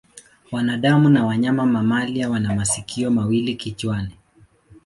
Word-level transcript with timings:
Wanadamu 0.51 1.09
na 1.09 1.25
wanyama 1.25 1.65
mamalia 1.65 2.29
wana 2.29 2.55
masikio 2.55 3.11
mawili 3.11 3.55
kichwani. 3.55 4.17